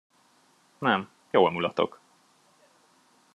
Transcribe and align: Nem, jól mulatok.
Nem, 0.79 1.09
jól 1.31 1.51
mulatok. 1.51 1.99